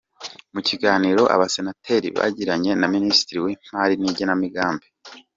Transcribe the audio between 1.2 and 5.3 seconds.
abasenateri bagiranye na Minisitiri w’Imari n’Igenamigambi, Amb.